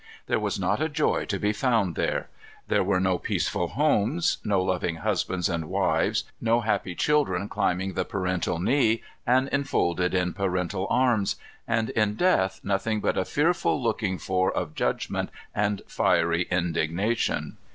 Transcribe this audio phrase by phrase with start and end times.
[0.25, 2.27] There was not a joy to be found there.
[2.69, 8.03] There were no peaceful homes; no loving husbands and wives; no happy children climbing the
[8.03, 11.35] parental knee and enfolded in parental arms;
[11.67, 17.57] and in death nothing but a "fearful looking for of judgment and fiery indignation."